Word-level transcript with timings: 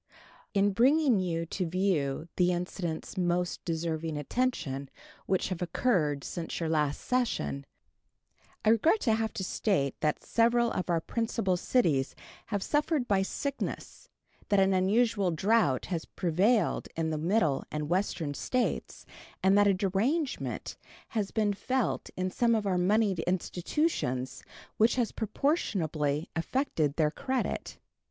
In 0.55 0.71
bringing 0.71 1.19
you 1.19 1.45
to 1.45 1.69
view 1.69 2.27
the 2.35 2.51
incidents 2.51 3.19
most 3.19 3.63
deserving 3.63 4.17
attention 4.17 4.89
which 5.27 5.49
have 5.49 5.61
occurred 5.61 6.23
since 6.23 6.59
your 6.59 6.69
last 6.69 6.99
session, 7.01 7.67
I 8.65 8.69
regret 8.71 8.99
to 9.01 9.13
have 9.13 9.31
to 9.33 9.43
state 9.43 9.93
that 10.01 10.23
several 10.23 10.71
of 10.71 10.89
our 10.89 11.01
principal 11.01 11.55
cities 11.55 12.15
have 12.47 12.63
suffered 12.63 13.07
by 13.07 13.21
sickness, 13.21 14.09
that 14.49 14.59
an 14.59 14.73
unusual 14.73 15.29
drought 15.29 15.85
has 15.93 16.05
prevailed 16.05 16.87
in 16.95 17.11
the 17.11 17.19
Middle 17.19 17.63
and 17.71 17.87
Western 17.87 18.33
States, 18.33 19.05
and 19.43 19.55
that 19.55 19.67
a 19.67 19.73
derangement 19.75 20.77
has 21.09 21.29
been 21.29 21.53
felt 21.53 22.09
in 22.17 22.31
some 22.31 22.55
of 22.55 22.65
our 22.65 22.79
moneyed 22.79 23.19
institutions 23.27 24.43
which 24.77 24.95
has 24.95 25.11
proportionably 25.11 26.27
affected 26.35 26.95
their 26.95 27.11
credit. 27.11 27.77